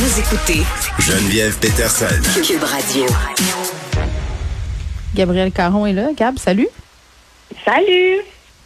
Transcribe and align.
Vous 0.00 0.20
écoutez 0.20 0.62
Geneviève 1.00 1.58
Peterson. 1.58 2.06
Cube 2.40 2.62
Radio. 2.62 3.04
Gabriel 5.12 5.50
Caron 5.50 5.86
est 5.86 5.92
là. 5.92 6.10
Gab, 6.16 6.38
salut. 6.38 6.68
Salut. 7.64 8.20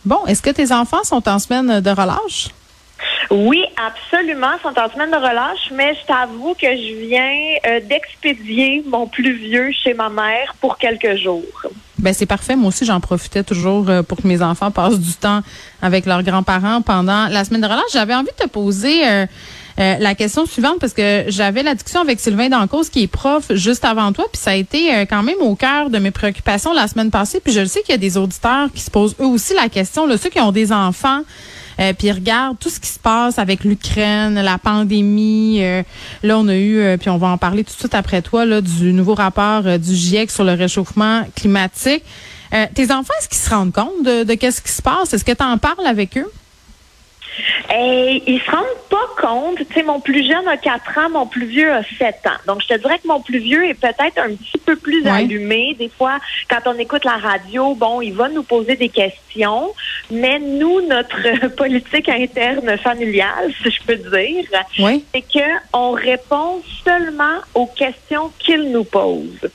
Bon, 0.05 0.27
est-ce 0.27 0.43
que 0.43 0.51
tes 0.51 0.71
enfants 0.73 1.03
sont 1.05 1.27
en 1.27 1.39
semaine 1.39 1.81
de 1.81 1.89
relâche? 1.91 2.49
Oui, 3.31 3.65
absolument, 3.79 4.49
ils 4.59 4.63
sont 4.63 4.79
en 4.79 4.93
semaine 4.93 5.11
de 5.11 5.17
relâche, 5.17 5.71
mais 5.73 5.95
je 5.95 6.07
t'avoue 6.07 6.53
que 6.53 6.67
je 6.67 7.07
viens 7.07 7.57
euh, 7.67 7.81
d'expédier 7.81 8.85
mon 8.87 9.07
plus 9.07 9.35
vieux 9.35 9.71
chez 9.73 9.95
ma 9.95 10.11
mère 10.11 10.55
pour 10.61 10.77
quelques 10.77 11.17
jours. 11.17 11.63
Ben 11.99 12.13
c'est 12.13 12.27
parfait. 12.27 12.57
Moi 12.57 12.69
aussi, 12.69 12.85
j'en 12.85 13.01
profitais 13.01 13.43
toujours 13.43 13.89
euh, 13.89 14.03
pour 14.03 14.19
que 14.19 14.27
mes 14.27 14.43
enfants 14.43 14.71
passent 14.71 15.01
du 15.01 15.15
temps 15.15 15.41
avec 15.81 16.05
leurs 16.05 16.23
grands-parents 16.23 16.83
pendant 16.83 17.29
la 17.29 17.43
semaine 17.47 17.63
de 17.63 17.67
relâche. 17.67 17.93
J'avais 17.95 18.15
envie 18.15 18.33
de 18.39 18.45
te 18.45 18.49
poser 18.51 19.09
euh, 19.09 19.25
euh, 19.79 19.97
la 19.99 20.15
question 20.15 20.47
suivante 20.47 20.79
parce 20.81 20.93
que 20.93 21.25
j'avais 21.29 21.63
la 21.63 21.75
discussion 21.75 22.01
avec 22.01 22.21
Sylvain 22.21 22.49
Dancause 22.49 22.91
qui 22.91 23.05
est 23.05 23.07
prof 23.07 23.53
juste 23.55 23.85
avant 23.85 24.13
toi, 24.13 24.27
puis 24.31 24.41
ça 24.41 24.51
a 24.51 24.55
été 24.55 24.95
euh, 24.95 25.05
quand 25.09 25.23
même 25.23 25.41
au 25.41 25.55
cœur 25.55 25.91
de 25.91 25.99
mes 25.99 26.11
préoccupations 26.11 26.73
la 26.73 26.89
semaine 26.89 27.11
passée. 27.11 27.41
Puis 27.41 27.53
je 27.53 27.65
sais 27.65 27.81
qu'il 27.81 27.93
y 27.93 27.95
a 27.95 27.99
des 27.99 28.17
auditeurs 28.17 28.69
qui 28.75 28.81
se 28.81 28.91
posent 28.91 29.17
eux 29.21 29.27
aussi 29.27 29.55
la 29.55 29.69
question, 29.69 30.07
là, 30.07 30.19
ceux 30.19 30.31
qui 30.31 30.41
ont 30.41 30.53
des 30.53 30.73
enfants. 30.73 31.23
Euh, 31.81 31.95
puis 31.95 32.13
regarde 32.13 32.59
tout 32.61 32.69
ce 32.69 32.79
qui 32.79 32.89
se 32.89 32.99
passe 32.99 33.39
avec 33.39 33.65
l'Ukraine, 33.65 34.35
la 34.35 34.59
pandémie. 34.59 35.61
Euh, 35.63 35.83
là, 36.23 36.39
on 36.39 36.47
a 36.49 36.57
eu, 36.57 36.99
puis 36.99 37.09
on 37.09 37.17
va 37.17 37.29
en 37.29 37.39
parler 37.39 37.65
tout 37.65 37.73
de 37.73 37.79
suite 37.79 37.95
après 37.95 38.21
toi, 38.21 38.45
là, 38.45 38.61
du 38.61 38.93
nouveau 38.93 39.15
rapport 39.15 39.63
du 39.79 39.95
GIEC 39.95 40.31
sur 40.31 40.45
le 40.45 40.53
réchauffement 40.53 41.23
climatique. 41.35 42.05
tes 42.75 42.93
enfants, 42.93 43.15
est-ce 43.19 43.29
qu'ils 43.29 43.39
se 43.39 43.49
rendent 43.49 43.73
compte 43.73 44.05
de, 44.05 44.25
de 44.25 44.35
qu'est-ce 44.35 44.61
qui 44.61 44.71
se 44.71 44.83
passe? 44.83 45.15
Est-ce 45.15 45.25
que 45.25 45.33
tu 45.33 45.43
en 45.43 45.57
parles 45.57 45.87
avec 45.87 46.19
eux? 46.19 46.31
Et 47.75 48.23
ils 48.27 48.41
se 48.41 48.51
rendent 48.51 48.65
pas 48.91 49.09
compte. 49.21 49.59
Tu 49.59 49.75
sais, 49.75 49.83
mon 49.83 50.01
plus 50.01 50.27
jeune 50.27 50.47
a 50.49 50.57
4 50.57 50.99
ans, 50.99 51.11
mon 51.11 51.27
plus 51.27 51.47
vieux 51.47 51.73
a 51.73 51.83
7 51.83 52.17
ans. 52.27 52.41
Donc, 52.47 52.63
je 52.63 52.69
te 52.69 52.79
dirais 52.79 52.99
que 52.99 53.09
mon 53.09 53.21
plus 53.21 53.39
vieux 53.39 53.65
est 53.67 53.75
peut-être 53.75 54.19
un 54.19 54.35
petit 54.35 54.59
peu 54.65 54.77
plus 54.77 55.07
allumé. 55.07 55.75
Des 55.79 55.89
fois, 55.89 56.19
quand 56.49 56.61
on 56.67 56.79
écoute 56.79 57.05
la 57.05 57.17
radio, 57.17 57.75
bon, 57.75 58.01
il 58.01 58.15
va 58.15 58.29
nous 58.29 58.43
poser 58.43 58.77
des 58.77 58.89
questions. 58.89 59.73
Mais 60.11 60.39
nous, 60.39 60.81
notre 60.87 61.49
politique 61.57 62.09
interne 62.09 62.77
familiale, 62.79 63.53
si 63.63 63.71
je 63.71 63.83
peux 63.83 63.97
dire, 63.97 64.45
c'est 65.15 65.23
que 65.23 65.49
on 65.73 65.93
répond 65.93 66.63
seulement 66.85 67.39
aux 67.55 67.67
questions 67.67 68.31
qu'il 68.39 68.71
nous 68.71 68.85
pose. 68.85 69.51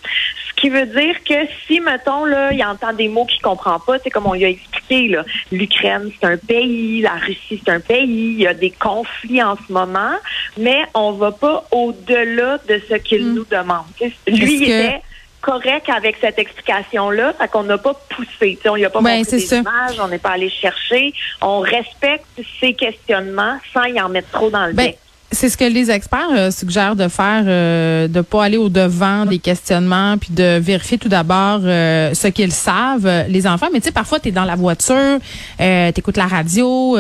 Ce 0.58 0.62
qui 0.62 0.70
veut 0.70 0.88
dire 0.88 1.24
que 1.24 1.36
si, 1.68 1.80
mettons, 1.80 2.26
là, 2.26 2.52
il 2.52 2.64
entend 2.64 2.92
des 2.92 3.10
mots 3.10 3.26
qu'il 3.26 3.42
comprend 3.42 3.80
pas, 3.80 3.98
c'est 4.04 4.10
comme 4.10 4.26
on 4.26 4.34
lui 4.34 4.46
a 4.46 4.50
expliqué, 4.50 5.08
là, 5.08 5.24
l'Ukraine, 5.52 6.10
c'est 6.20 6.26
un 6.26 6.38
pays, 6.38 7.02
la 7.02 7.14
Russie, 7.14 7.62
c'est 7.64 7.72
un 7.72 7.80
pays, 7.80 8.34
il 8.34 8.42
y 8.42 8.48
a 8.48 8.56
des 8.56 8.72
conflits 8.72 9.44
en 9.44 9.56
ce 9.56 9.72
moment, 9.72 10.16
mais 10.58 10.80
on 10.96 11.12
va 11.12 11.32
pas 11.32 11.68
au-delà 11.72 12.58
de 12.68 12.82
ce 12.90 12.96
qu'il 12.96 13.24
hmm. 13.24 13.34
nous 13.36 13.46
demande. 13.46 13.86
Lui, 14.28 14.58
il 14.58 14.64
était 14.64 15.02
correct 15.42 15.90
avec 15.90 16.18
cette 16.20 16.40
explication-là, 16.40 17.34
fait 17.34 17.48
qu'on 17.50 17.64
n'a 17.64 17.78
pas 17.78 17.94
poussé. 18.10 18.58
on 18.66 18.76
lui 18.76 18.86
a 18.86 18.90
pas 18.90 19.02
ben, 19.02 19.18
montré 19.20 19.38
des 19.38 19.54
images, 19.54 20.00
on 20.02 20.08
n'est 20.08 20.18
pas 20.18 20.32
allé 20.32 20.50
chercher. 20.50 21.14
On 21.42 21.60
respecte 21.60 22.26
ses 22.60 22.74
questionnements 22.74 23.60
sans 23.74 23.86
y 23.86 24.02
en 24.02 24.10
mettre 24.10 24.32
trop 24.32 24.50
dans 24.50 24.66
le 24.66 24.74
ben, 24.74 24.92
c'est 25.32 25.50
ce 25.50 25.58
que 25.58 25.66
les 25.66 25.92
experts 25.92 26.30
euh, 26.36 26.52
suggèrent 26.52 26.96
de 26.96 27.08
faire, 27.08 27.44
euh, 27.46 28.08
de 28.08 28.22
pas 28.22 28.46
aller 28.46 28.58
au 28.58 28.70
devant 28.70 29.26
des 29.26 29.40
questionnements, 29.40 30.18
puis 30.18 30.30
de 30.32 30.58
vérifier 30.58 30.98
tout 30.98 31.10
d'abord 31.10 31.60
euh, 31.64 32.14
ce 32.14 32.28
qu'ils 32.28 32.54
savent, 32.54 33.06
euh, 33.06 33.24
les 33.24 33.46
enfants. 33.46 33.68
Mais 33.74 33.80
tu 33.80 33.86
sais, 33.86 33.92
parfois 33.92 34.20
tu 34.20 34.30
es 34.30 34.32
dans 34.32 34.46
la 34.46 34.56
voiture, 34.56 35.20
euh, 35.60 35.92
tu 35.92 36.00
écoutes 36.00 36.18
la 36.18 36.28
radio, 36.28 36.98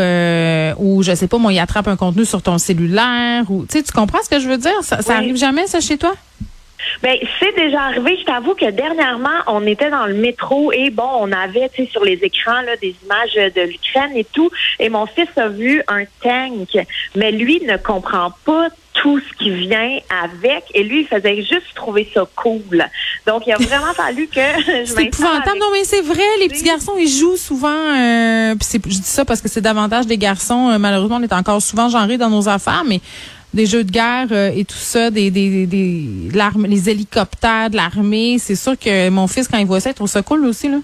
ou 0.77 1.03
je 1.03 1.15
sais 1.15 1.27
pas, 1.27 1.37
moi, 1.37 1.53
il 1.53 1.59
attrape 1.59 1.87
un 1.87 1.95
contenu 1.95 2.25
sur 2.25 2.41
ton 2.41 2.57
cellulaire, 2.57 3.49
ou 3.49 3.65
tu 3.65 3.77
sais, 3.77 3.83
tu 3.83 3.91
comprends 3.91 4.19
ce 4.23 4.29
que 4.29 4.39
je 4.41 4.49
veux 4.49 4.57
dire? 4.57 4.81
Ça, 4.81 5.01
ça 5.01 5.15
arrive 5.15 5.37
jamais 5.37 5.65
ça 5.67 5.79
chez 5.79 5.97
toi? 5.97 6.13
Ben, 7.01 7.17
c'est 7.39 7.55
déjà 7.55 7.83
arrivé. 7.83 8.17
Je 8.19 8.25
t'avoue 8.25 8.55
que 8.55 8.69
dernièrement, 8.69 9.29
on 9.47 9.65
était 9.65 9.89
dans 9.89 10.05
le 10.05 10.13
métro 10.13 10.71
et 10.71 10.89
bon, 10.89 11.09
on 11.19 11.31
avait, 11.31 11.69
sur 11.91 12.03
les 12.03 12.19
écrans, 12.23 12.61
là, 12.61 12.75
des 12.77 12.95
images 13.03 13.53
de 13.53 13.61
l'Ukraine 13.61 14.11
et 14.15 14.25
tout. 14.25 14.49
Et 14.79 14.89
mon 14.89 15.05
fils 15.05 15.29
a 15.37 15.47
vu 15.47 15.81
un 15.87 16.03
tank. 16.21 16.85
Mais 17.15 17.31
lui 17.31 17.61
ne 17.65 17.77
comprend 17.77 18.31
pas 18.45 18.69
tout 18.93 19.19
ce 19.19 19.37
qui 19.37 19.51
vient 19.51 19.99
avec. 20.23 20.63
Et 20.73 20.83
lui, 20.83 21.01
il 21.01 21.07
faisait 21.07 21.37
juste 21.37 21.73
trouver 21.75 22.09
ça 22.13 22.25
cool. 22.35 22.83
Donc, 23.25 23.43
il 23.45 23.53
a 23.53 23.57
vraiment 23.57 23.93
fallu 23.95 24.27
que 24.27 24.41
je 24.41 24.85
C'est 24.85 25.05
épouvantable. 25.05 25.59
Non, 25.59 25.67
mais 25.71 25.83
c'est 25.83 26.01
vrai. 26.01 26.23
Les 26.39 26.49
petits 26.49 26.63
garçons, 26.63 26.93
ils 26.99 27.07
jouent 27.07 27.37
souvent. 27.37 27.67
Euh, 27.69 28.55
je 28.59 28.77
dis 28.77 29.01
ça 29.03 29.25
parce 29.25 29.41
que 29.41 29.47
c'est 29.47 29.61
davantage 29.61 30.07
des 30.07 30.17
garçons. 30.17 30.69
Euh, 30.69 30.77
malheureusement, 30.77 31.17
on 31.17 31.23
est 31.23 31.33
encore 31.33 31.61
souvent 31.61 31.89
genrés 31.89 32.17
dans 32.17 32.29
nos 32.29 32.49
affaires, 32.49 32.83
mais 32.85 32.99
des 33.53 33.65
jeux 33.65 33.83
de 33.83 33.91
guerre 33.91 34.27
euh, 34.31 34.51
et 34.53 34.65
tout 34.65 34.75
ça, 34.77 35.09
des, 35.09 35.31
des, 35.31 35.65
des 35.65 36.05
les 36.67 36.89
hélicoptères 36.89 37.69
de 37.69 37.75
l'armée. 37.75 38.37
C'est 38.39 38.55
sûr 38.55 38.77
que 38.77 39.09
mon 39.09 39.27
fils, 39.27 39.47
quand 39.47 39.57
il 39.57 39.65
voit 39.65 39.79
ça, 39.79 39.91
il 39.91 39.93
trouve 39.93 40.09
ça 40.09 40.21
cool 40.21 40.45
aussi, 40.45 40.69
là. 40.69 40.77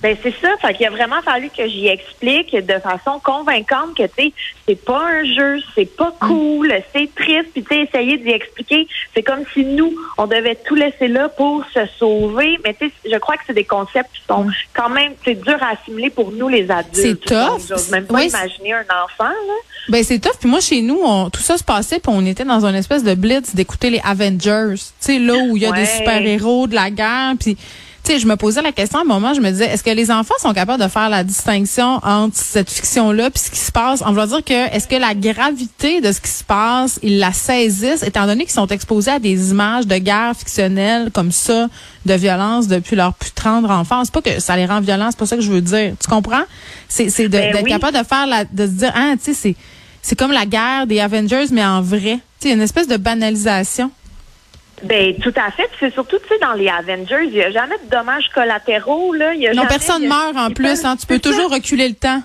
Ben 0.00 0.16
c'est 0.22 0.34
ça, 0.40 0.48
fait 0.60 0.74
qu'il 0.74 0.86
a 0.86 0.90
vraiment 0.90 1.20
fallu 1.22 1.50
que 1.50 1.66
j'y 1.66 1.88
explique 1.88 2.54
de 2.54 2.78
façon 2.78 3.18
convaincante 3.22 3.96
que 3.96 4.04
tu 4.04 4.26
sais 4.26 4.32
c'est 4.66 4.84
pas 4.84 5.02
un 5.02 5.24
jeu, 5.24 5.60
c'est 5.74 5.96
pas 5.96 6.10
mm. 6.10 6.26
cool, 6.26 6.72
c'est 6.94 7.12
triste, 7.16 7.48
puis 7.52 7.64
tu 7.64 7.68
sais 7.68 7.80
essayer 7.82 8.16
d'y 8.18 8.30
expliquer, 8.30 8.86
c'est 9.12 9.24
comme 9.24 9.42
si 9.52 9.64
nous 9.64 9.92
on 10.16 10.26
devait 10.26 10.54
tout 10.54 10.76
laisser 10.76 11.08
là 11.08 11.28
pour 11.28 11.64
se 11.74 11.80
sauver, 11.98 12.60
mais 12.64 12.74
tu 12.74 12.86
sais 12.86 12.92
je 13.10 13.16
crois 13.18 13.36
que 13.36 13.42
c'est 13.46 13.54
des 13.54 13.64
concepts 13.64 14.10
qui 14.14 14.22
sont 14.28 14.46
quand 14.72 14.88
même 14.88 15.14
c'est 15.24 15.34
dur 15.34 15.56
à 15.60 15.70
assimiler 15.70 16.10
pour 16.10 16.30
nous 16.30 16.48
les 16.48 16.70
adultes. 16.70 16.94
C'est 16.94 17.20
tough. 17.20 17.60
J'ose 17.68 17.90
même 17.90 18.06
pas 18.06 18.24
imaginer 18.24 18.74
un 18.74 19.04
enfant 19.04 19.30
là. 19.30 19.54
Ben 19.88 20.04
c'est 20.04 20.20
tough, 20.20 20.38
puis 20.38 20.48
moi 20.48 20.60
chez 20.60 20.80
nous 20.80 21.00
on, 21.02 21.28
tout 21.28 21.42
ça 21.42 21.58
se 21.58 21.64
passait 21.64 21.98
puis 21.98 22.12
on 22.14 22.24
était 22.24 22.44
dans 22.44 22.64
une 22.64 22.76
espèce 22.76 23.02
de 23.02 23.14
blitz 23.14 23.52
d'écouter 23.54 23.90
les 23.90 24.00
Avengers, 24.04 24.74
tu 24.76 24.92
sais 25.00 25.18
là 25.18 25.34
où 25.34 25.56
il 25.56 25.62
y 25.64 25.66
a 25.66 25.72
des 25.72 25.86
super-héros 25.86 26.68
de 26.68 26.76
la 26.76 26.90
guerre 26.90 27.34
puis 27.40 27.56
je 28.16 28.26
me 28.26 28.36
posais 28.36 28.62
la 28.62 28.72
question 28.72 29.00
à 29.00 29.02
un 29.02 29.04
moment, 29.04 29.34
je 29.34 29.40
me 29.40 29.50
disais, 29.50 29.66
est-ce 29.66 29.82
que 29.82 29.90
les 29.90 30.10
enfants 30.10 30.34
sont 30.40 30.54
capables 30.54 30.82
de 30.82 30.88
faire 30.88 31.10
la 31.10 31.24
distinction 31.24 32.00
entre 32.02 32.36
cette 32.36 32.70
fiction-là 32.70 33.30
puis 33.30 33.40
ce 33.40 33.50
qui 33.50 33.58
se 33.58 33.70
passe? 33.70 34.02
On 34.06 34.12
va 34.12 34.26
dire 34.26 34.42
que, 34.42 34.74
est-ce 34.74 34.88
que 34.88 34.96
la 34.96 35.14
gravité 35.14 36.00
de 36.00 36.10
ce 36.12 36.20
qui 36.20 36.30
se 36.30 36.44
passe, 36.44 36.98
ils 37.02 37.18
la 37.18 37.32
saisissent, 37.32 38.02
étant 38.02 38.26
donné 38.26 38.44
qu'ils 38.44 38.54
sont 38.54 38.68
exposés 38.68 39.10
à 39.10 39.18
des 39.18 39.50
images 39.50 39.86
de 39.86 39.96
guerre 39.98 40.34
fictionnelles 40.36 41.10
comme 41.12 41.32
ça, 41.32 41.68
de 42.06 42.14
violence 42.14 42.68
depuis 42.68 42.96
leur 42.96 43.12
plus 43.12 43.32
tendre 43.32 43.70
enfance? 43.70 44.06
C'est 44.06 44.22
pas 44.22 44.30
que 44.30 44.40
ça 44.40 44.56
les 44.56 44.64
rend 44.64 44.80
violents, 44.80 45.08
c'est 45.10 45.18
pas 45.18 45.26
ça 45.26 45.36
que 45.36 45.42
je 45.42 45.50
veux 45.50 45.60
dire. 45.60 45.92
Tu 46.00 46.08
comprends? 46.08 46.44
C'est, 46.88 47.10
c'est 47.10 47.28
ben 47.28 47.52
d'être 47.52 47.66
capable 47.66 47.98
de 47.98 48.04
faire 48.04 48.26
la, 48.26 48.44
de 48.44 48.66
se 48.66 48.72
dire, 48.72 48.92
ah, 48.94 49.12
tu 49.22 49.24
sais, 49.24 49.34
c'est, 49.34 49.56
c'est 50.00 50.16
comme 50.16 50.32
la 50.32 50.46
guerre 50.46 50.86
des 50.86 51.00
Avengers, 51.00 51.46
mais 51.50 51.64
en 51.64 51.82
vrai. 51.82 52.20
Tu 52.40 52.48
sais, 52.48 52.54
une 52.54 52.62
espèce 52.62 52.86
de 52.86 52.96
banalisation. 52.96 53.90
Ben 54.82 55.14
tout 55.16 55.34
à 55.36 55.50
fait. 55.50 55.68
C'est 55.80 55.92
surtout, 55.92 56.18
tu 56.18 56.28
sais, 56.28 56.38
dans 56.40 56.52
les 56.52 56.68
Avengers, 56.68 57.24
il 57.24 57.30
n'y 57.30 57.42
a 57.42 57.50
jamais 57.50 57.76
de 57.84 57.90
dommages 57.90 58.28
collatéraux. 58.34 59.12
Là. 59.12 59.34
Y 59.34 59.48
a 59.48 59.54
non, 59.54 59.66
personne 59.66 60.06
meurt 60.06 60.36
en 60.36 60.50
plus. 60.50 60.84
Hein. 60.84 60.96
Tu 60.96 61.06
peux 61.06 61.18
toujours 61.18 61.50
reculer 61.50 61.88
le 61.88 61.94
temps. 61.94 62.22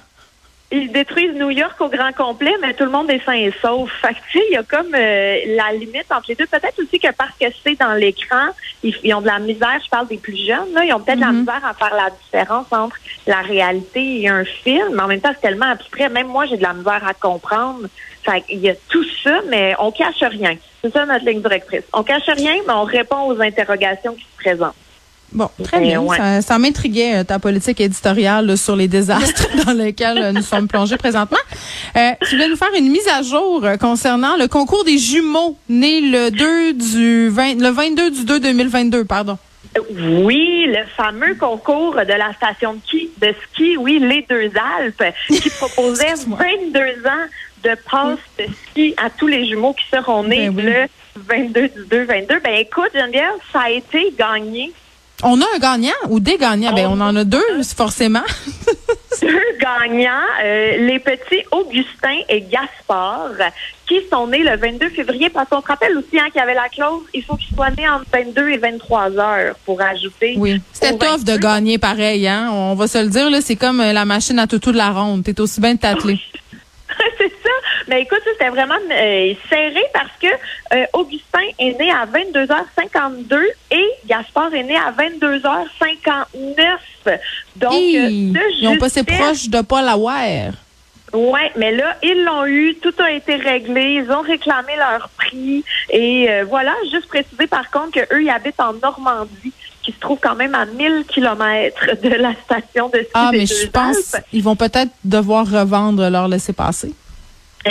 Ils 0.75 0.91
détruisent 0.91 1.35
New 1.35 1.51
York 1.51 1.79
au 1.81 1.87
grand 1.87 2.11
complet, 2.13 2.51
mais 2.59 2.73
tout 2.73 2.85
le 2.85 2.89
monde 2.89 3.07
est 3.11 3.23
sain 3.23 3.33
et 3.33 3.53
sauf. 3.61 3.91
Fait 4.01 4.15
que, 4.15 4.39
il 4.49 4.53
y 4.53 4.57
a 4.57 4.63
comme 4.63 4.95
euh, 4.95 5.37
la 5.55 5.71
limite 5.71 6.11
entre 6.11 6.25
les 6.29 6.35
deux. 6.35 6.47
Peut-être 6.47 6.79
aussi 6.81 6.99
que 6.99 7.11
parce 7.11 7.37
que 7.39 7.45
c'est 7.63 7.79
dans 7.79 7.93
l'écran, 7.93 8.47
ils, 8.81 9.13
ont 9.13 9.21
de 9.21 9.27
la 9.27 9.37
misère, 9.37 9.79
je 9.85 9.89
parle 9.91 10.07
des 10.07 10.17
plus 10.17 10.35
jeunes, 10.35 10.73
là, 10.73 10.83
ils 10.83 10.91
ont 10.91 10.99
peut-être 10.99 11.19
de 11.19 11.21
la 11.21 11.27
mm-hmm. 11.27 11.39
misère 11.41 11.61
à 11.63 11.75
faire 11.75 11.93
la 11.93 12.09
différence 12.09 12.65
entre 12.71 12.95
la 13.27 13.41
réalité 13.41 14.21
et 14.21 14.29
un 14.29 14.43
film. 14.45 14.95
Mais 14.95 15.01
en 15.03 15.07
même 15.07 15.21
temps, 15.21 15.33
c'est 15.35 15.47
tellement 15.47 15.69
abstrait. 15.69 16.09
Même 16.09 16.27
moi, 16.27 16.47
j'ai 16.47 16.57
de 16.57 16.63
la 16.63 16.73
misère 16.73 17.07
à 17.07 17.13
comprendre. 17.13 17.87
Fait 18.23 18.43
il 18.49 18.59
y 18.59 18.69
a 18.69 18.75
tout 18.89 19.05
ça, 19.23 19.41
mais 19.49 19.75
on 19.77 19.91
cache 19.91 20.23
rien. 20.23 20.55
C'est 20.81 20.91
ça 20.91 21.05
notre 21.05 21.23
ligne 21.23 21.41
directrice. 21.41 21.83
On 21.93 22.01
cache 22.01 22.25
rien, 22.25 22.55
mais 22.65 22.73
on 22.73 22.83
répond 22.83 23.27
aux 23.27 23.39
interrogations 23.39 24.15
qui 24.15 24.23
se 24.23 24.43
présentent. 24.43 24.73
Bon, 25.33 25.49
très 25.63 25.79
bien. 25.79 26.01
Ça, 26.41 26.59
m'intriguait 26.59 27.15
euh, 27.15 27.23
ta 27.23 27.39
politique 27.39 27.81
éditoriale 27.81 28.55
sur 28.57 28.75
les 28.75 28.87
désastres 28.87 29.47
dans 29.65 29.73
lesquels 29.73 30.17
euh, 30.17 30.31
nous 30.31 30.41
sommes 30.41 30.67
plongés 30.67 30.97
présentement. 30.97 31.39
Euh, 31.95 32.11
tu 32.21 32.35
voulais 32.35 32.49
nous 32.49 32.55
faire 32.55 32.73
une 32.77 32.89
mise 32.89 33.07
à 33.07 33.23
jour 33.23 33.65
concernant 33.79 34.37
le 34.37 34.47
concours 34.47 34.83
des 34.83 34.97
jumeaux 34.97 35.57
né 35.69 36.01
le 36.01 36.29
2 36.29 36.73
du 36.73 37.29
20, 37.29 37.59
le 37.59 37.69
22 37.69 38.11
du 38.11 38.25
2 38.25 38.39
2022, 38.39 39.05
pardon. 39.05 39.37
Oui, 40.23 40.67
le 40.67 40.85
fameux 40.95 41.33
concours 41.35 41.95
de 41.95 42.13
la 42.13 42.31
station 42.33 42.73
de 42.73 42.79
ski, 42.85 43.09
de 43.19 43.33
ski, 43.43 43.75
oui, 43.77 43.97
les 43.99 44.23
deux 44.29 44.51
Alpes, 44.79 45.15
qui 45.27 45.49
proposait 45.57 46.13
22 46.27 46.79
ans 47.07 47.27
de 47.63 47.75
passe-ski 47.89 48.93
à 49.03 49.09
tous 49.09 49.27
les 49.27 49.47
jumeaux 49.47 49.73
qui 49.73 49.85
seront 49.91 50.23
nés 50.23 50.49
Ben 50.49 50.55
oui. 50.55 50.63
le 50.63 50.87
22 51.15 51.61
du 51.69 51.85
2 51.89 52.03
22. 52.03 52.39
Ben 52.39 52.53
écoute, 52.55 52.91
Geneviève, 52.93 53.33
ça 53.51 53.61
a 53.61 53.69
été 53.71 54.13
gagné. 54.17 54.71
On 55.23 55.39
a 55.41 55.45
un 55.55 55.59
gagnant 55.59 55.91
ou 56.09 56.19
des 56.19 56.37
gagnants? 56.37 56.73
Ben, 56.73 56.87
on 56.87 56.99
en 56.99 57.15
a 57.15 57.23
deux, 57.23 57.63
forcément. 57.75 58.23
Deux 59.21 59.57
gagnants, 59.61 60.09
euh, 60.43 60.77
les 60.77 60.99
petits 60.99 61.45
Augustin 61.51 62.17
et 62.27 62.41
Gaspard, 62.41 63.31
qui 63.87 64.01
sont 64.11 64.27
nés 64.27 64.43
le 64.43 64.57
22 64.57 64.89
février. 64.89 65.29
Parce 65.29 65.47
qu'on 65.49 65.61
se 65.61 65.67
rappelle 65.67 65.97
aussi 65.97 66.19
hein, 66.19 66.25
qu'il 66.25 66.39
y 66.39 66.43
avait 66.43 66.55
la 66.55 66.67
clause, 66.67 67.03
il 67.13 67.23
faut 67.23 67.35
qu'ils 67.35 67.55
soient 67.55 67.69
nés 67.69 67.87
entre 67.87 68.05
22 68.11 68.49
et 68.49 68.57
23 68.57 69.17
heures 69.19 69.55
pour 69.65 69.81
ajouter. 69.81 70.33
Oui. 70.37 70.59
C'était 70.73 70.97
tough 70.97 71.23
de 71.23 71.33
22. 71.33 71.37
gagner 71.37 71.77
pareil, 71.77 72.27
hein? 72.27 72.49
On 72.51 72.73
va 72.73 72.87
se 72.87 72.97
le 72.97 73.07
dire, 73.07 73.29
là, 73.29 73.39
c'est 73.39 73.55
comme 73.55 73.79
euh, 73.79 73.93
la 73.93 74.03
machine 74.03 74.39
à 74.39 74.47
toutou 74.47 74.71
de 74.71 74.77
la 74.77 74.91
ronde. 74.91 75.23
T'es 75.23 75.39
aussi 75.39 75.61
bien 75.61 75.75
de 75.75 75.79
t'atteler. 75.79 76.19
Mais 77.93 78.01
écoute, 78.01 78.21
c'était 78.25 78.49
vraiment 78.49 78.73
euh, 78.91 79.33
serré 79.49 79.83
parce 79.93 80.09
que 80.19 80.25
euh, 80.75 80.83
Augustin 80.93 81.43
est 81.59 81.79
né 81.79 81.91
à 81.91 82.07
22h52 82.07 83.39
et 83.69 83.85
Gaspard 84.07 84.51
est 84.55 84.63
né 84.63 84.75
à 84.75 84.91
22h59. 84.91 86.55
Donc, 87.57 87.71
Hi! 87.73 87.97
euh, 87.99 88.07
de 88.07 88.39
Ils 88.61 88.67
ont 88.67 88.77
passé 88.77 89.01
justesse. 89.07 89.19
proche 89.19 89.47
de 89.49 89.61
pas 89.61 89.83
l'avoir. 89.83 90.23
Ouais, 91.13 91.51
mais 91.55 91.71
là, 91.71 91.95
ils 92.01 92.23
l'ont 92.23 92.47
eu, 92.47 92.75
tout 92.81 92.95
a 92.97 93.11
été 93.11 93.35
réglé, 93.35 94.01
ils 94.03 94.11
ont 94.11 94.21
réclamé 94.21 94.75
leur 94.75 95.07
prix 95.09 95.63
et 95.91 96.27
euh, 96.31 96.45
voilà, 96.49 96.73
juste 96.91 97.05
préciser 97.07 97.45
par 97.45 97.69
contre 97.69 97.91
que 97.91 97.99
eux 98.15 98.23
ils 98.23 98.29
habitent 98.31 98.59
en 98.59 98.73
Normandie, 98.73 99.53
qui 99.83 99.91
se 99.91 99.99
trouve 99.99 100.17
quand 100.19 100.33
même 100.33 100.55
à 100.55 100.65
1000 100.65 101.03
kilomètres 101.07 102.01
de 102.01 102.09
la 102.09 102.33
station 102.43 102.89
de 102.89 102.97
ski 102.97 103.11
Ah, 103.13 103.29
mais 103.31 103.45
je 103.45 103.67
pense 103.67 104.15
Alpes. 104.15 104.25
ils 104.33 104.41
vont 104.41 104.55
peut-être 104.55 104.89
devoir 105.03 105.45
revendre 105.47 106.09
leur 106.09 106.27
laisser-passer. 106.27 106.91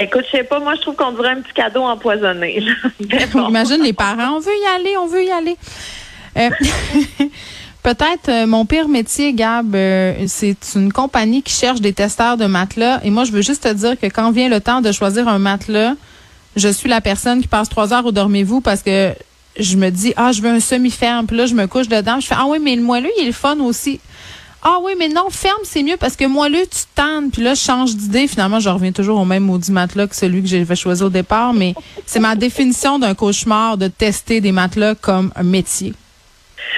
Écoute, 0.01 0.25
je 0.33 0.39
sais 0.39 0.45
pas, 0.45 0.59
moi 0.59 0.75
je 0.75 0.81
trouve 0.81 0.95
qu'on 0.95 1.13
dirait 1.13 1.31
un 1.31 1.41
petit 1.41 1.53
cadeau 1.53 1.83
empoisonné. 1.83 2.65
Mais 3.01 3.27
bon. 3.33 3.49
Imagine 3.49 3.83
les 3.83 3.93
parents, 3.93 4.37
on 4.37 4.41
veut 4.41 4.53
y 4.53 4.81
aller, 4.81 4.97
on 4.97 5.07
veut 5.07 5.25
y 5.25 5.31
aller. 5.31 5.57
Euh, 6.39 6.51
Peut-être 7.83 8.29
euh, 8.29 8.47
mon 8.47 8.65
pire 8.65 8.87
métier, 8.87 9.33
Gab, 9.33 9.75
euh, 9.75 10.15
c'est 10.29 10.57
une 10.77 10.93
compagnie 10.93 11.43
qui 11.43 11.53
cherche 11.53 11.81
des 11.81 11.93
testeurs 11.93 12.37
de 12.37 12.47
matelas. 12.47 13.01
Et 13.03 13.11
moi, 13.11 13.25
je 13.25 13.33
veux 13.33 13.43
juste 13.43 13.65
te 13.65 13.73
dire 13.73 13.99
que 13.99 14.07
quand 14.07 14.31
vient 14.31 14.49
le 14.49 14.61
temps 14.61 14.81
de 14.81 14.93
choisir 14.93 15.27
un 15.27 15.41
matelas, 15.41 15.95
je 16.55 16.69
suis 16.69 16.89
la 16.89 17.01
personne 17.01 17.43
qui 17.43 17.49
passe 17.49 17.69
trois 17.69 17.93
heures 17.93 18.07
au 18.07 18.13
dormez-vous 18.13 18.61
parce 18.61 18.83
que 18.83 19.13
je 19.59 19.77
me 19.77 19.91
dis, 19.91 20.15
ah, 20.17 20.31
je 20.31 20.43
veux 20.43 20.51
un 20.51 20.61
semi-ferme. 20.61 21.27
Puis 21.27 21.37
là, 21.37 21.47
je 21.47 21.55
me 21.55 21.67
couche 21.67 21.89
dedans. 21.89 22.21
Je 22.21 22.27
fais, 22.29 22.37
ah 22.39 22.47
oui, 22.47 22.59
mais 22.63 22.77
le 22.77 22.83
moelleux, 22.83 23.11
il 23.19 23.25
est 23.25 23.27
le 23.27 23.33
fun 23.33 23.59
aussi. 23.59 23.99
Ah 24.65 24.79
oui, 24.81 24.93
mais 24.97 25.09
non, 25.09 25.29
ferme, 25.29 25.63
c'est 25.65 25.83
mieux 25.83 25.97
parce 25.97 26.15
que 26.15 26.25
moelleux, 26.25 26.67
tu 26.71 26.85
tannes. 26.95 27.31
Puis 27.33 27.43
là, 27.43 27.55
je 27.55 27.61
change 27.61 27.97
d'idée. 27.97 28.29
Finalement, 28.29 28.61
je 28.61 28.69
reviens 28.69 28.93
toujours 28.93 29.21
au 29.21 29.25
même 29.25 29.43
maudit 29.43 29.73
matelas 29.73 30.07
que 30.07 30.15
celui 30.15 30.41
que 30.41 30.49
j'avais 30.49 30.77
choisi 30.77 31.03
au 31.03 31.09
départ. 31.09 31.53
Mais 31.53 31.75
c'est 32.07 32.21
ma 32.21 32.37
définition 32.37 33.01
d'un 33.01 33.17
cauchemar 33.17 33.77
de 33.77 33.89
tester 33.89 34.41
des 34.41 34.53
matelas 34.53 34.95
comme 34.95 35.33
un 35.35 35.43
métier. 35.43 35.95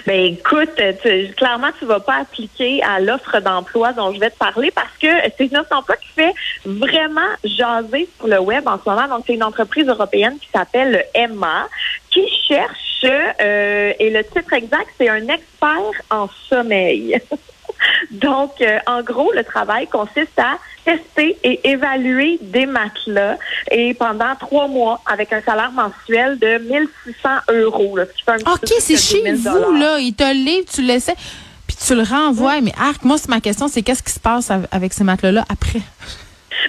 Ben 0.06 0.34
écoute, 0.34 0.80
clairement, 1.36 1.68
tu 1.78 1.84
vas 1.84 2.00
pas 2.00 2.20
appliquer 2.22 2.82
à 2.82 3.00
l'offre 3.00 3.38
d'emploi 3.40 3.92
dont 3.92 4.12
je 4.12 4.18
vais 4.18 4.30
te 4.30 4.38
parler 4.38 4.70
parce 4.70 4.92
que 5.00 5.06
c'est 5.36 5.46
une 5.46 5.56
offre 5.56 5.70
d'emploi 5.70 5.96
qui 5.96 6.08
fait 6.08 6.34
vraiment 6.64 7.20
jaser 7.44 8.08
sur 8.16 8.28
le 8.28 8.40
web 8.40 8.66
en 8.66 8.78
ce 8.82 8.88
moment. 8.88 9.08
Donc, 9.08 9.24
c'est 9.26 9.34
une 9.34 9.44
entreprise 9.44 9.86
européenne 9.86 10.38
qui 10.40 10.48
s'appelle 10.52 11.04
Emma 11.14 11.68
qui 12.10 12.26
cherche, 12.48 13.04
euh, 13.04 13.92
et 13.98 14.10
le 14.10 14.24
titre 14.24 14.52
exact, 14.52 14.88
c'est 14.98 15.08
un 15.08 15.28
expert 15.28 16.02
en 16.10 16.28
sommeil. 16.48 17.20
Donc, 18.10 18.52
euh, 18.60 18.78
en 18.86 19.02
gros, 19.02 19.32
le 19.34 19.44
travail 19.44 19.86
consiste 19.88 20.38
à 20.38 20.58
tester 20.84 21.36
et 21.42 21.68
évaluer 21.70 22.38
des 22.42 22.66
matelas 22.66 23.36
et 23.70 23.94
pendant 23.94 24.34
trois 24.38 24.68
mois 24.68 25.00
avec 25.10 25.32
un 25.32 25.40
salaire 25.40 25.72
mensuel 25.72 26.38
de 26.38 26.58
1600 26.58 27.28
euros. 27.50 27.96
Là, 27.96 28.04
ce 28.06 28.12
qui 28.16 28.22
fait 28.22 28.30
un 28.32 28.36
petit 28.36 28.44
peu 28.44 28.50
OK, 28.52 28.74
c'est 28.80 28.96
chez 28.96 29.22
2000 29.22 29.36
vous, 29.48 29.72
là. 29.78 29.98
Ils 29.98 30.14
te 30.14 30.24
le 30.24 30.32
livrent, 30.44 30.70
tu 30.72 30.82
le 30.82 30.88
laissais, 30.88 31.14
puis 31.66 31.76
tu 31.76 31.94
le 31.94 32.02
renvoies. 32.02 32.60
Mais 32.60 32.72
arc, 32.78 33.02
moi, 33.04 33.16
c'est 33.18 33.28
ma 33.30 33.40
question, 33.40 33.68
c'est 33.68 33.82
qu'est-ce 33.82 34.02
qui 34.02 34.12
se 34.12 34.20
passe 34.20 34.50
av- 34.50 34.68
avec 34.70 34.92
ces 34.92 35.04
matelas-là 35.04 35.44
après? 35.50 35.80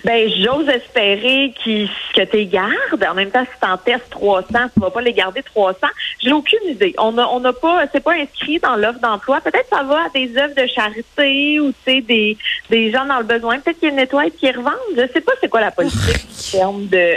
Ben, 0.04 0.30
j'ose 0.30 0.68
espérer 0.70 1.54
qu'ils- 1.64 1.90
que 2.16 2.22
tu 2.24 2.46
gardes. 2.46 3.04
En 3.10 3.14
même 3.14 3.32
temps, 3.32 3.44
si 3.46 3.60
tu 3.62 3.68
en 3.70 3.78
testes 3.78 4.10
300, 4.10 4.48
tu 4.74 4.80
vas 4.80 4.90
pas 4.92 5.02
les 5.02 5.14
garder 5.14 5.42
300. 5.44 5.88
J'ai 6.22 6.34
aucune 6.34 6.60
idée. 6.70 6.94
On 6.98 7.18
a, 7.18 7.26
on 7.28 7.40
n'a 7.40 7.54
pas, 7.54 7.86
c'est 7.92 8.04
pas 8.04 8.14
inscrit 8.14 8.60
dans 8.60 8.76
l'offre 8.76 9.00
d'emploi. 9.00 9.42
Peut-être 9.42 9.68
ça 9.70 9.84
va 9.84 10.06
à 10.06 10.10
des 10.10 10.36
œuvres 10.38 10.56
de 10.56 10.68
charité 10.68 11.60
ou, 11.60 11.70
tu 11.72 11.76
sais, 11.86 12.02
des, 12.02 12.38
des 12.70 12.92
gens 12.92 13.06
dans 13.06 13.18
le 13.20 13.24
besoin. 13.26 13.60
Peut-être 13.60 13.80
qu'ils 13.80 13.96
nettoient 13.96 14.28
et 14.28 14.32
qu'ils 14.32 14.56
revendent. 14.56 14.74
Je 14.96 15.08
sais 15.14 15.22
pas 15.22 15.34
c'est 15.42 15.50
quoi 15.50 15.62
la 15.62 15.72
politique 15.72 16.26
en 16.54 16.58
termes 16.58 16.88
de, 16.88 17.16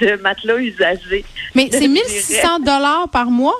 de 0.06 0.16
matelas 0.22 0.56
usagés. 0.58 1.24
Mais 1.54 1.68
c'est 1.70 1.78
dirais. 1.80 1.88
1600 1.88 2.58
dollars 2.60 3.08
par 3.10 3.26
mois? 3.26 3.56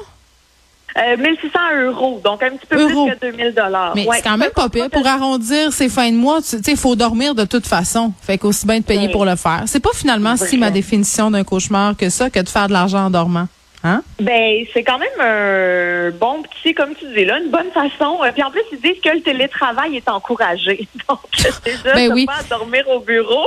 Euh, 0.97 1.17
1600 1.17 1.59
euros, 1.85 2.21
donc 2.25 2.43
un 2.43 2.51
petit 2.51 2.67
peu 2.67 2.77
plus 2.77 2.95
que 2.95 3.21
2000 3.31 3.55
dollars. 3.55 3.93
Mais 3.95 4.07
c'est 4.15 4.23
quand 4.23 4.37
même 4.39 4.51
pas 4.51 4.69
pire. 4.69 4.89
Pour 4.91 5.07
arrondir 5.07 5.73
ces 5.73 5.89
fins 5.89 6.11
de 6.11 6.17
mois, 6.17 6.41
tu 6.41 6.49
sais, 6.49 6.61
il 6.73 6.77
faut 6.77 6.97
dormir 6.97 7.35
de 7.35 7.45
toute 7.45 7.67
façon. 7.67 8.13
Fait 8.23 8.39
qu'aussi 8.39 8.67
bien 8.67 8.79
de 8.81 8.85
payer 8.85 9.07
Oui. 9.07 9.13
pour 9.13 9.25
le 9.25 9.37
faire. 9.37 9.63
C'est 9.67 9.81
pas 9.81 9.93
finalement 9.95 10.37
si 10.37 10.57
ma 10.57 10.71
définition 10.71 11.31
d'un 11.31 11.45
cauchemar 11.45 11.97
que 11.97 12.09
ça, 12.11 12.31
que 12.31 12.41
de 12.41 12.49
faire 12.49 12.67
de 12.69 12.73
l'argent 12.73 13.07
en 13.07 13.11
dormant. 13.11 13.47
Hein? 13.85 14.03
Ben, 14.19 14.65
c'est 14.75 14.83
quand 14.83 14.99
même 14.99 15.09
un 15.21 16.11
bon 16.11 16.43
petit, 16.43 16.75
comme 16.75 16.95
tu 16.97 17.05
dis 17.15 17.25
là, 17.25 17.39
une 17.39 17.51
bonne 17.51 17.71
façon. 17.73 18.19
Euh, 18.25 18.33
Puis 18.33 18.43
en 18.43 18.51
plus, 18.51 18.63
ils 18.73 18.81
disent 18.81 19.01
que 19.01 19.11
le 19.11 19.21
télétravail 19.21 19.95
est 19.97 20.09
encouragé. 20.09 20.89
Donc, 21.09 21.21
déjà, 21.65 21.95
Ben 21.95 22.13
oui. 22.13 22.27
pas 22.27 22.39
à 22.41 22.43
dormir 22.59 22.83
au 22.89 22.99
bureau. 22.99 23.47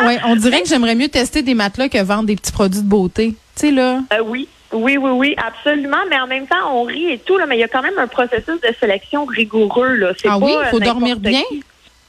Ouais, 0.00 0.18
on 0.26 0.34
dirait 0.34 0.62
que 0.62 0.68
j'aimerais 0.68 0.96
mieux 0.96 1.08
tester 1.08 1.42
des 1.42 1.54
matelas 1.54 1.88
que 1.88 2.02
vendre 2.02 2.24
des 2.24 2.34
petits 2.34 2.50
produits 2.50 2.82
de 2.82 2.88
beauté. 2.88 3.28
Tu 3.54 3.66
sais, 3.68 3.70
là. 3.70 4.00
Euh, 4.14 4.22
oui. 4.24 4.48
Oui, 4.72 4.96
oui, 4.96 5.10
oui, 5.10 5.36
absolument. 5.38 6.04
Mais 6.10 6.18
en 6.18 6.26
même 6.26 6.46
temps, 6.46 6.74
on 6.74 6.82
rit 6.82 7.12
et 7.12 7.18
tout, 7.18 7.38
là, 7.38 7.46
mais 7.46 7.56
il 7.56 7.60
y 7.60 7.64
a 7.64 7.68
quand 7.68 7.82
même 7.82 7.98
un 7.98 8.06
processus 8.06 8.60
de 8.60 8.74
sélection 8.78 9.24
rigoureux. 9.24 9.94
Là. 9.94 10.12
C'est 10.18 10.28
Ah 10.28 10.38
pas, 10.38 10.44
oui, 10.44 10.52
euh, 10.54 10.62
il 10.64 10.70
faut 10.70 10.80
dormir 10.80 11.18
bien? 11.18 11.42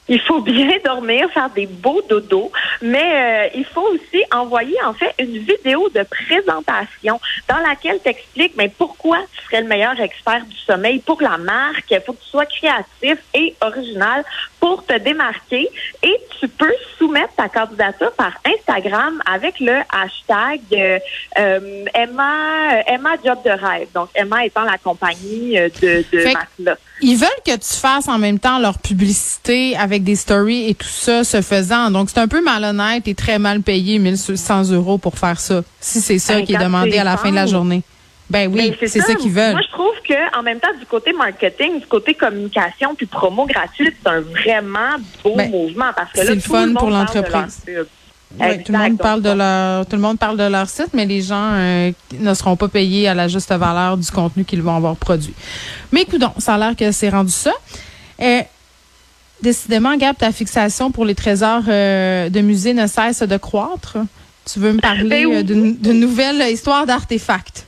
Il 0.09 0.19
faut 0.21 0.41
bien 0.41 0.71
dormir, 0.83 1.29
faire 1.31 1.49
des 1.51 1.67
beaux 1.67 2.01
dodos, 2.09 2.51
mais 2.81 3.47
euh, 3.47 3.47
il 3.55 3.63
faut 3.63 3.87
aussi 3.93 4.23
envoyer 4.33 4.75
en 4.83 4.93
fait 4.93 5.13
une 5.19 5.37
vidéo 5.37 5.87
de 5.89 6.03
présentation 6.03 7.21
dans 7.47 7.59
laquelle 7.59 7.99
tu 8.03 8.09
expliques 8.09 8.53
mais 8.57 8.69
pourquoi 8.69 9.19
tu 9.31 9.45
serais 9.45 9.61
le 9.61 9.67
meilleur 9.67 9.99
expert 10.01 10.43
du 10.45 10.57
sommeil 10.57 10.99
pour 10.99 11.21
la 11.21 11.37
marque. 11.37 11.85
Il 11.91 12.01
faut 12.01 12.13
que 12.13 12.23
tu 12.23 12.29
sois 12.29 12.47
créatif 12.47 13.19
et 13.35 13.55
original 13.61 14.25
pour 14.59 14.85
te 14.85 14.97
démarquer 14.97 15.69
et 16.03 16.17
tu 16.39 16.47
peux 16.47 16.73
soumettre 16.97 17.33
ta 17.35 17.49
candidature 17.49 18.11
par 18.13 18.33
Instagram 18.45 19.21
avec 19.25 19.59
le 19.59 19.77
hashtag 19.91 20.61
euh, 20.73 20.99
euh, 21.37 21.85
Emma 21.93 22.73
euh, 22.73 22.81
Emma 22.87 23.11
Job 23.23 23.39
de 23.43 23.51
rêve. 23.51 23.87
Donc 23.93 24.09
Emma 24.15 24.45
étant 24.45 24.63
la 24.63 24.77
compagnie 24.77 25.53
de, 25.53 26.03
de 26.11 26.23
matelas. 26.33 26.77
Ils 27.01 27.15
veulent 27.15 27.29
que 27.45 27.55
tu 27.55 27.79
fasses 27.79 28.07
en 28.09 28.17
même 28.17 28.39
temps 28.39 28.59
leur 28.59 28.77
publicité 28.77 29.75
avec 29.77 30.03
des 30.03 30.15
stories 30.15 30.69
et 30.69 30.75
tout 30.75 30.87
ça 30.87 31.23
se 31.23 31.41
faisant. 31.41 31.91
Donc, 31.91 32.09
c'est 32.09 32.19
un 32.19 32.27
peu 32.27 32.43
malhonnête 32.43 33.07
et 33.07 33.15
très 33.15 33.39
mal 33.39 33.61
payé, 33.61 33.99
1100 33.99 34.71
euros 34.71 34.97
pour 34.97 35.17
faire 35.17 35.39
ça. 35.39 35.61
Si 35.79 36.01
c'est 36.01 36.19
ça 36.19 36.35
Ben, 36.35 36.45
qui 36.45 36.53
est 36.53 36.57
demandé 36.57 36.97
à 36.97 37.05
la 37.05 37.15
fin 37.15 37.29
de 37.29 37.35
la 37.35 37.45
journée. 37.45 37.83
Ben 38.29 38.51
oui, 38.53 38.75
c'est 38.79 39.01
ça, 39.01 39.15
qu'ils 39.15 39.31
veulent. 39.31 39.51
Moi, 39.53 39.61
je 39.65 39.71
trouve 39.71 39.95
que 40.07 40.37
en 40.37 40.43
même 40.43 40.59
temps, 40.59 40.67
du 40.79 40.85
côté 40.85 41.13
marketing, 41.13 41.79
du 41.79 41.87
côté 41.87 42.13
communication, 42.13 42.93
puis 42.95 43.07
promo 43.07 43.45
gratuite, 43.45 43.95
c'est 44.03 44.09
un 44.09 44.21
vraiment 44.21 44.97
beau 45.23 45.35
Ben, 45.35 45.49
mouvement 45.49 45.91
parce 45.95 46.11
que 46.11 46.19
c'est 46.19 46.25
là, 46.25 46.35
le 46.35 46.41
tout 46.41 46.51
fun 46.51 46.61
le 46.61 46.67
monde 46.73 46.77
pour 46.77 46.89
l'entreprise. 46.91 47.63
Oui, 48.39 48.63
tout 48.63 48.71
le 48.71 48.77
monde 48.77 48.97
parle 48.99 49.23
de 49.23 49.31
leur 49.31 49.85
tout 49.87 49.95
le 49.95 50.01
monde 50.03 50.19
parle 50.19 50.37
de 50.37 50.43
leur 50.43 50.69
site, 50.69 50.89
mais 50.93 51.05
les 51.05 51.21
gens 51.23 51.53
euh, 51.53 51.91
ne 52.19 52.33
seront 52.35 52.55
pas 52.55 52.67
payés 52.67 53.07
à 53.07 53.15
la 53.15 53.27
juste 53.27 53.51
valeur 53.51 53.97
du 53.97 54.09
contenu 54.11 54.45
qu'ils 54.45 54.61
vont 54.61 54.75
avoir 54.75 54.95
produit. 54.95 55.33
Mais 55.91 56.01
écoute, 56.01 56.21
ça 56.37 56.53
a 56.53 56.57
l'air 56.59 56.75
que 56.75 56.91
c'est 56.91 57.09
rendu 57.09 57.31
ça. 57.31 57.51
Euh, 58.21 58.41
décidément, 59.41 59.95
Gab, 59.97 60.15
ta 60.15 60.31
fixation 60.31 60.91
pour 60.91 61.05
les 61.05 61.15
trésors 61.15 61.63
euh, 61.67 62.29
de 62.29 62.41
musée 62.41 62.75
ne 62.75 62.85
cesse 62.85 63.23
de 63.23 63.37
croître. 63.37 63.97
Tu 64.45 64.59
veux 64.59 64.73
me 64.73 64.79
parler 64.79 65.09
Ben 65.09 65.25
oui. 65.25 65.35
euh, 65.37 65.43
d'une 65.43 65.99
nouvelle 65.99 66.41
histoire 66.51 66.85
d'artefacts? 66.85 67.65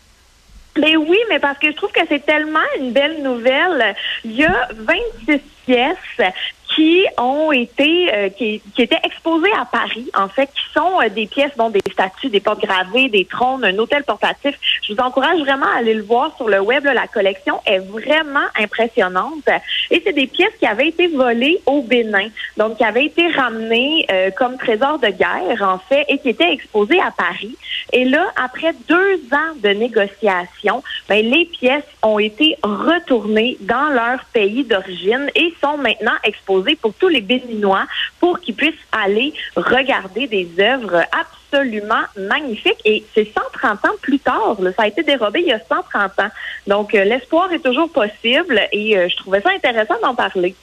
Mais 0.78 0.96
oui, 0.96 1.18
mais 1.30 1.40
parce 1.40 1.58
que 1.58 1.68
je 1.68 1.76
trouve 1.76 1.92
que 1.92 2.02
c'est 2.08 2.26
tellement 2.26 2.60
une 2.80 2.92
belle 2.92 3.22
nouvelle. 3.22 3.96
Il 4.24 4.32
y 4.34 4.46
a 4.46 4.70
26 4.74 5.40
pièces 5.66 6.34
qui 6.76 7.06
ont 7.18 7.52
été 7.52 8.14
euh, 8.14 8.30
qui, 8.30 8.62
qui 8.76 8.82
étaient 8.82 9.00
exposées 9.04 9.52
à 9.60 9.66
Paris, 9.66 10.10
en 10.16 10.28
fait, 10.28 10.48
qui 10.48 10.62
sont 10.74 11.02
euh, 11.02 11.10
des 11.10 11.28
pièces, 11.28 11.52
dont 11.58 11.70
des 11.70 11.82
statues, 11.92 12.30
des 12.30 12.40
portes 12.40 12.62
gravées, 12.62 13.10
des 13.10 13.26
trônes, 13.26 13.64
un 13.64 13.78
hôtel 13.78 14.04
portatif. 14.04 14.58
Je 14.84 14.94
vous 14.94 15.00
encourage 15.00 15.40
vraiment 15.40 15.66
à 15.76 15.80
aller 15.80 15.94
le 15.94 16.04
voir 16.04 16.36
sur 16.38 16.48
le 16.48 16.60
web. 16.60 16.86
là. 16.86 16.94
La 16.94 17.08
collection 17.08 17.60
est 17.66 17.80
vraiment 17.80 18.48
impressionnante. 18.58 19.50
Et 19.90 20.02
c'est 20.04 20.14
des 20.14 20.28
pièces 20.28 20.54
qui 20.60 20.66
avaient 20.66 20.88
été 20.88 21.08
volées 21.08 21.62
au 21.66 21.82
Bénin, 21.82 22.30
donc 22.58 22.78
qui 22.78 22.84
avaient 22.84 23.06
été 23.06 23.28
ramenées 23.28 24.06
euh, 24.12 24.32
comme 24.32 24.58
trésor 24.58 25.00
de 25.00 25.08
guerre, 25.08 25.62
en 25.62 25.78
fait, 25.78 26.06
et 26.08 26.20
qui 26.20 26.30
étaient 26.30 26.54
exposées 26.54 27.00
à 27.02 27.12
Paris. 27.12 27.56
Et 27.92 28.06
là, 28.06 28.28
après 28.42 28.74
deux 28.88 29.16
ans 29.34 29.56
de 29.62 29.70
négociations, 29.70 30.84
ben, 31.10 31.26
les 31.30 31.46
pièces 31.46 31.84
ont 32.04 32.20
été 32.20 32.58
retournées 32.64 33.58
dans 33.62 33.90
leur 33.90 34.24
pays 34.34 34.64
d'origine 34.64 35.30
et 35.36 35.54
sont 35.62 35.78
maintenant 35.78 36.16
exposées 36.24 36.61
pour 36.82 36.94
tous 36.94 37.08
les 37.08 37.22
Béninois 37.22 37.86
pour 38.20 38.40
qu'ils 38.40 38.56
puissent 38.56 38.74
aller 38.92 39.34
regarder 39.56 40.28
des 40.28 40.50
œuvres 40.60 41.04
absolument 41.12 42.04
magnifiques. 42.18 42.82
Et 42.86 43.04
c'est 43.14 43.32
130 43.34 43.86
ans 43.86 43.96
plus 44.02 44.20
tard. 44.20 44.58
ça 44.76 44.84
a 44.84 44.88
été 44.88 45.04
dérobé 45.04 45.42
il 45.42 45.48
y 45.48 45.54
a 45.54 45.60
130 45.60 46.20
ans. 46.20 46.30
Donc, 46.68 46.94
euh, 46.94 47.04
l'espoir 47.04 47.52
est 47.52 47.60
toujours 47.60 47.92
possible 47.92 48.62
et 48.72 48.98
euh, 48.98 49.08
je 49.10 49.16
trouvais 49.18 49.42
ça 49.42 49.50
intéressant 49.50 49.96
d'en 50.02 50.16
parler. 50.16 50.56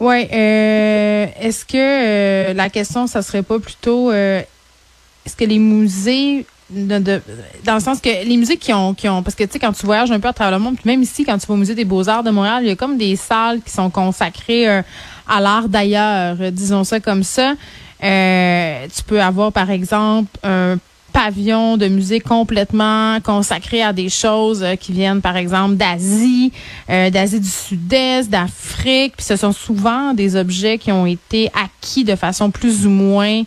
Oui. 0.00 0.28
Euh, 0.32 1.26
est-ce 1.40 1.64
que 1.64 2.52
la 2.52 2.68
question, 2.68 3.06
ça 3.06 3.22
serait 3.22 3.42
pas 3.42 3.58
plutôt 3.58 4.12
est-ce 4.12 5.36
que 5.36 5.44
les 5.44 5.58
musées 5.58 6.44
de, 6.74 7.20
dans 7.64 7.74
le 7.74 7.80
sens 7.80 8.00
que 8.00 8.08
les 8.08 8.36
musées 8.36 8.56
qui 8.56 8.72
ont 8.72 8.94
qui 8.94 9.08
ont 9.08 9.22
parce 9.22 9.34
que 9.34 9.44
tu 9.44 9.52
sais 9.52 9.58
quand 9.58 9.72
tu 9.72 9.86
voyages 9.86 10.10
un 10.10 10.20
peu 10.20 10.28
à 10.28 10.32
travers 10.32 10.58
le 10.58 10.62
monde 10.62 10.76
puis 10.76 10.90
même 10.90 11.02
ici 11.02 11.24
quand 11.24 11.38
tu 11.38 11.46
vas 11.46 11.54
au 11.54 11.56
musée 11.56 11.74
des 11.74 11.84
Beaux-Arts 11.84 12.22
de 12.22 12.30
Montréal, 12.30 12.62
il 12.62 12.68
y 12.68 12.70
a 12.70 12.76
comme 12.76 12.98
des 12.98 13.16
salles 13.16 13.60
qui 13.64 13.72
sont 13.72 13.90
consacrées 13.90 14.68
euh, 14.68 14.82
à 15.28 15.40
l'art 15.40 15.68
d'ailleurs, 15.68 16.36
disons 16.52 16.84
ça 16.84 17.00
comme 17.00 17.22
ça. 17.22 17.54
Euh, 18.02 18.86
tu 18.94 19.02
peux 19.04 19.20
avoir 19.22 19.52
par 19.52 19.70
exemple 19.70 20.30
un 20.42 20.76
pavillon 21.12 21.76
de 21.76 21.86
musée 21.86 22.18
complètement 22.20 23.20
consacré 23.20 23.82
à 23.82 23.92
des 23.92 24.08
choses 24.08 24.62
euh, 24.62 24.74
qui 24.74 24.92
viennent 24.92 25.22
par 25.22 25.36
exemple 25.36 25.76
d'Asie, 25.76 26.52
d'Asie 26.88 27.40
du 27.40 27.48
Sud-Est, 27.48 28.28
d'Afrique, 28.28 29.14
puis 29.16 29.24
ce 29.24 29.36
sont 29.36 29.52
souvent 29.52 30.12
des 30.12 30.36
objets 30.36 30.76
qui 30.76 30.90
ont 30.92 31.06
été 31.06 31.50
acquis 31.54 32.04
de 32.04 32.16
façon 32.16 32.50
plus 32.50 32.84
ou 32.86 32.90
moins 32.90 33.42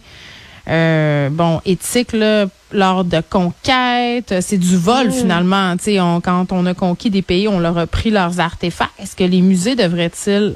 euh, 0.69 1.29
bon, 1.29 1.62
éthique 1.65 2.13
là, 2.13 2.47
lors 2.71 3.03
de 3.03 3.21
conquêtes. 3.29 4.36
C'est 4.41 4.57
du 4.57 4.77
vol, 4.77 5.07
mm. 5.07 5.12
finalement. 5.12 5.75
On, 5.88 6.21
quand 6.21 6.51
on 6.51 6.65
a 6.65 6.74
conquis 6.74 7.09
des 7.09 7.21
pays, 7.21 7.47
on 7.47 7.59
leur 7.59 7.77
a 7.77 7.88
pris 7.88 8.09
leurs 8.09 8.39
artefacts. 8.39 8.91
Est-ce 9.00 9.15
que 9.15 9.24
les 9.24 9.41
musées 9.41 9.75
devraient-ils 9.75 10.55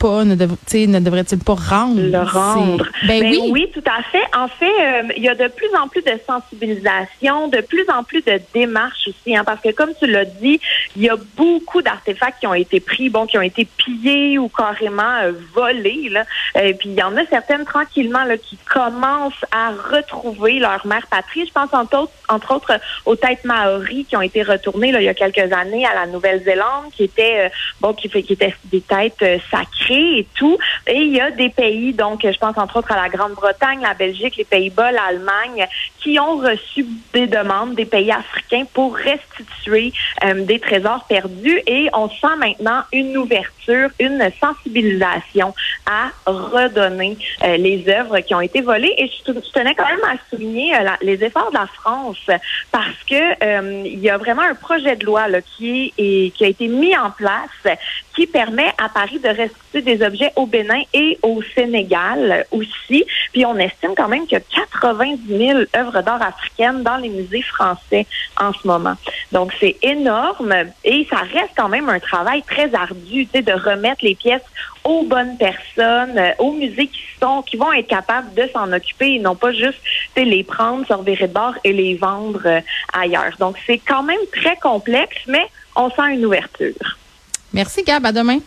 pas, 0.00 0.24
ne, 0.24 0.34
devrait-il 0.34 1.38
pas 1.38 1.54
rendre? 1.54 2.00
Le 2.00 2.18
rendre. 2.18 2.86
Ben, 3.06 3.20
ben, 3.20 3.30
oui. 3.30 3.50
oui. 3.52 3.70
tout 3.72 3.84
à 3.86 4.02
fait. 4.02 4.24
En 4.34 4.48
fait, 4.48 4.64
euh, 4.64 5.02
il 5.16 5.22
y 5.22 5.28
a 5.28 5.34
de 5.34 5.46
plus 5.48 5.68
en 5.78 5.88
plus 5.88 6.02
de 6.02 6.12
sensibilisation, 6.26 7.48
de 7.48 7.60
plus 7.60 7.84
en 7.88 8.02
plus 8.02 8.22
de 8.22 8.40
démarches 8.54 9.08
aussi, 9.08 9.36
hein, 9.36 9.44
parce 9.44 9.60
que 9.60 9.70
comme 9.72 9.90
tu 9.98 10.06
l'as 10.06 10.24
dit, 10.24 10.58
il 10.96 11.02
y 11.02 11.10
a 11.10 11.16
beaucoup 11.36 11.82
d'artefacts 11.82 12.40
qui 12.40 12.46
ont 12.46 12.54
été 12.54 12.80
pris, 12.80 13.10
bon, 13.10 13.26
qui 13.26 13.36
ont 13.36 13.42
été 13.42 13.66
pillés 13.76 14.38
ou 14.38 14.48
carrément 14.48 15.16
euh, 15.22 15.32
volés. 15.54 16.08
Là. 16.08 16.24
Et 16.60 16.72
puis 16.72 16.88
il 16.88 16.94
y 16.94 17.02
en 17.02 17.16
a 17.16 17.26
certaines 17.26 17.66
tranquillement 17.66 18.24
là, 18.24 18.38
qui 18.38 18.56
commencent 18.56 19.44
à 19.52 19.70
retrouver 19.70 20.58
leur 20.60 20.86
mère 20.86 21.06
patrie. 21.08 21.44
Je 21.46 21.52
pense 21.52 21.74
entre 21.74 21.98
autres, 21.98 22.12
entre 22.28 22.54
autres 22.54 22.80
aux 23.04 23.16
têtes 23.16 23.44
maoris 23.44 24.06
qui 24.08 24.16
ont 24.16 24.22
été 24.22 24.42
retournées 24.42 24.92
là, 24.92 25.02
il 25.02 25.04
y 25.04 25.08
a 25.08 25.14
quelques 25.14 25.52
années 25.52 25.84
à 25.84 25.94
la 25.94 26.06
Nouvelle-Zélande, 26.06 26.90
qui 26.94 27.04
étaient 27.04 27.46
euh, 27.46 27.48
bon, 27.82 27.92
qui, 27.92 28.08
qui 28.08 28.32
étaient 28.32 28.54
des 28.64 28.80
têtes 28.80 29.24
sacrées 29.50 29.89
et 29.90 30.26
tout. 30.34 30.58
Et 30.86 30.96
il 30.96 31.12
y 31.12 31.20
a 31.20 31.30
des 31.30 31.50
pays, 31.50 31.92
donc 31.92 32.20
je 32.22 32.38
pense 32.38 32.56
entre 32.56 32.78
autres 32.78 32.92
à 32.92 32.96
la 32.96 33.08
Grande-Bretagne, 33.08 33.80
la 33.82 33.94
Belgique, 33.94 34.36
les 34.36 34.44
Pays-Bas, 34.44 34.92
l'Allemagne, 34.92 35.66
qui 35.98 36.18
ont 36.18 36.36
reçu 36.36 36.86
des 37.12 37.26
demandes 37.26 37.74
des 37.74 37.84
pays 37.84 38.10
africains 38.10 38.64
pour 38.72 38.96
restituer 38.96 39.92
euh, 40.24 40.44
des 40.44 40.58
trésors 40.58 41.04
perdus. 41.04 41.60
Et 41.66 41.88
on 41.92 42.08
sent 42.08 42.36
maintenant 42.38 42.82
une 42.92 43.16
ouverture, 43.16 43.50
une 43.98 44.30
sensibilisation 44.40 45.54
à 45.86 46.10
redonner 46.26 47.16
euh, 47.42 47.56
les 47.56 47.84
œuvres 47.88 48.20
qui 48.20 48.34
ont 48.34 48.40
été 48.40 48.60
volées. 48.60 48.94
Et 48.98 49.08
je, 49.08 49.32
tenais 49.52 49.74
quand 49.74 49.86
même 49.86 50.04
à 50.04 50.16
souligner 50.30 50.74
euh, 50.74 50.90
les 51.02 51.22
efforts 51.24 51.50
de 51.50 51.56
la 51.56 51.66
France 51.66 52.18
parce 52.70 53.02
que 53.08 53.84
il 53.84 54.00
y 54.00 54.10
a 54.10 54.18
vraiment 54.18 54.42
un 54.42 54.54
projet 54.54 54.96
de 54.96 55.04
loi 55.04 55.26
qui, 55.56 55.92
est, 55.98 56.30
qui 56.34 56.44
a 56.44 56.48
été 56.48 56.68
mis 56.68 56.96
en 56.96 57.10
place 57.10 57.76
qui 58.14 58.26
permet 58.26 58.72
à 58.78 58.88
Paris 58.88 59.18
de 59.18 59.28
restituer 59.28 59.82
des 59.82 60.04
objets 60.04 60.32
au 60.36 60.46
Bénin 60.46 60.82
et 60.92 61.18
au 61.22 61.40
Sénégal 61.54 62.44
aussi. 62.50 63.04
Puis 63.32 63.46
on 63.46 63.56
estime 63.56 63.94
quand 63.96 64.08
même 64.08 64.26
qu'il 64.26 64.38
y 64.38 64.42
a 64.42 64.64
90 64.80 65.20
000 65.28 65.58
œuvres 65.76 66.02
d'art 66.02 66.22
africaines 66.22 66.82
dans 66.82 66.96
les 66.96 67.08
musées 67.08 67.42
français 67.42 68.06
en 68.38 68.52
ce 68.52 68.66
moment. 68.66 68.94
Donc 69.32 69.52
c'est 69.60 69.76
énorme 69.82 70.52
et 70.84 71.06
ça 71.10 71.18
reste 71.18 71.52
quand 71.56 71.68
même 71.68 71.88
un 71.88 72.00
travail 72.00 72.42
très 72.42 72.74
ardu, 72.74 73.26
de 73.32 73.52
remettre 73.60 74.04
les 74.04 74.14
pièces 74.14 74.42
aux 74.84 75.04
bonnes 75.04 75.36
personnes, 75.36 76.18
euh, 76.18 76.32
aux 76.38 76.52
musées 76.52 76.86
qui 76.86 77.02
sont, 77.20 77.42
qui 77.42 77.56
vont 77.56 77.72
être 77.72 77.86
capables 77.86 78.32
de 78.34 78.48
s'en 78.52 78.72
occuper 78.72 79.14
et 79.14 79.18
non 79.18 79.36
pas 79.36 79.52
juste 79.52 79.80
les 80.16 80.44
prendre 80.44 80.86
sur 80.86 81.02
des 81.02 81.16
de 81.16 81.26
bord 81.26 81.54
et 81.64 81.72
les 81.72 81.94
vendre 81.96 82.42
euh, 82.44 82.60
ailleurs. 82.92 83.36
Donc 83.38 83.56
c'est 83.66 83.78
quand 83.78 84.02
même 84.02 84.20
très 84.32 84.56
complexe, 84.56 85.18
mais 85.26 85.46
on 85.76 85.90
sent 85.90 86.14
une 86.14 86.24
ouverture. 86.24 86.98
Merci 87.52 87.82
Gab, 87.82 88.04
à 88.06 88.12
demain. 88.12 88.38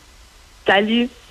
Salut. 0.66 1.10